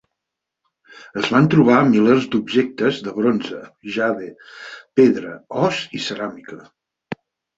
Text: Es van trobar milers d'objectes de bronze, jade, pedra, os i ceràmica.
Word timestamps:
Es 1.23 1.27
van 1.35 1.49
trobar 1.53 1.81
milers 1.89 2.23
d'objectes 2.35 3.01
de 3.07 3.13
bronze, 3.19 3.59
jade, 3.97 4.29
pedra, 5.01 5.35
os 5.67 5.83
i 5.99 6.05
ceràmica. 6.07 6.59